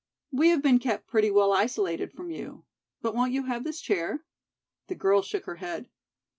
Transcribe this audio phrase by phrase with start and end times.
[0.31, 2.65] We have been kept pretty well isolated from you.
[3.03, 4.25] But won't you have this chair?"
[4.87, 5.91] The girl shook her head.